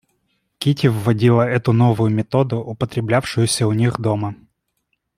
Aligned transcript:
Кити 0.57 0.87
вводила 0.89 1.43
эту 1.47 1.73
новую 1.73 2.09
методу, 2.09 2.57
употреблявшуюся 2.57 3.67
у 3.67 3.71
них 3.73 3.99
дома. 4.01 4.33